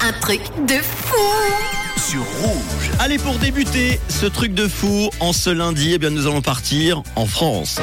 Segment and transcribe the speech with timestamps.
[0.00, 1.16] Un truc de fou
[1.96, 2.90] sur Rouge.
[2.98, 7.02] Allez, pour débuter ce truc de fou, en ce lundi, eh bien, nous allons partir
[7.16, 7.78] en France.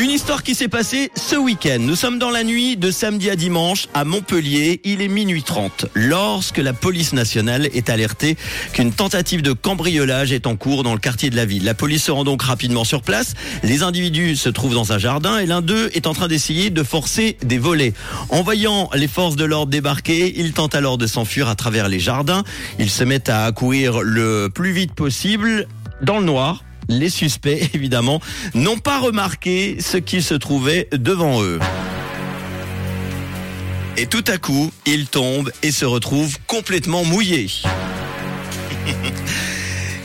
[0.00, 1.78] Une histoire qui s'est passée ce week-end.
[1.80, 4.80] Nous sommes dans la nuit de samedi à dimanche à Montpellier.
[4.84, 8.36] Il est minuit 30 lorsque la police nationale est alertée
[8.72, 11.64] qu'une tentative de cambriolage est en cours dans le quartier de la ville.
[11.64, 13.34] La police se rend donc rapidement sur place.
[13.64, 16.84] Les individus se trouvent dans un jardin et l'un d'eux est en train d'essayer de
[16.84, 17.92] forcer des volets.
[18.28, 21.98] En voyant les forces de l'ordre débarquer, il tente alors de s'enfuir à travers les
[21.98, 22.44] jardins.
[22.78, 25.66] Ils se mettent à accourir le plus vite possible
[26.02, 28.20] dans le noir les suspects, évidemment,
[28.54, 31.58] n'ont pas remarqué ce qui se trouvait devant eux.
[33.96, 37.50] Et tout à coup, ils tombent et se retrouvent complètement mouillés.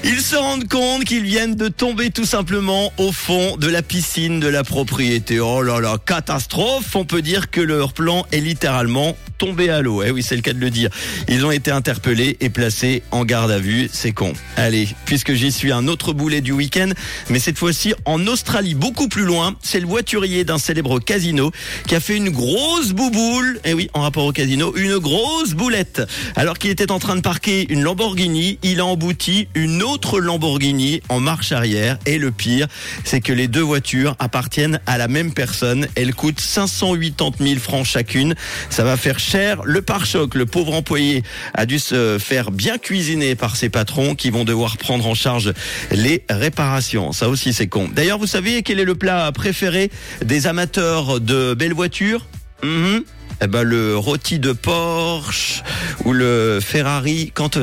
[0.05, 4.41] Ils se rendent compte qu'ils viennent de tomber tout simplement au fond de la piscine
[4.41, 5.39] de la propriété.
[5.39, 10.01] Oh là là, catastrophe On peut dire que leur plan est littéralement tombé à l'eau.
[10.03, 10.89] Eh oui, c'est le cas de le dire.
[11.27, 13.89] Ils ont été interpellés et placés en garde à vue.
[13.91, 14.31] C'est con.
[14.55, 16.89] Allez, puisque j'y suis un autre boulet du week-end,
[17.29, 19.55] mais cette fois-ci en Australie, beaucoup plus loin.
[19.61, 21.51] C'est le voiturier d'un célèbre casino
[21.87, 23.59] qui a fait une grosse bouboule.
[23.65, 26.01] Eh oui, en rapport au casino, une grosse boulette.
[26.37, 31.01] Alors qu'il était en train de parquer une Lamborghini, il a embouti une autre Lamborghini
[31.09, 31.97] en marche arrière.
[32.05, 32.67] Et le pire,
[33.03, 35.87] c'est que les deux voitures appartiennent à la même personne.
[35.95, 38.35] Elles coûtent 580 000 francs chacune.
[38.69, 39.19] Ça va faire
[39.63, 40.35] le pare-choc.
[40.35, 44.77] Le pauvre employé a dû se faire bien cuisiner par ses patrons qui vont devoir
[44.77, 45.53] prendre en charge
[45.91, 47.11] les réparations.
[47.11, 47.89] Ça aussi, c'est con.
[47.91, 49.91] D'ailleurs, vous savez quel est le plat préféré
[50.23, 52.27] des amateurs de belles voitures?
[52.63, 52.99] Mm
[53.41, 55.63] Eh ben, le rôti de Porsche
[56.05, 57.61] ou le Ferrari cantonné.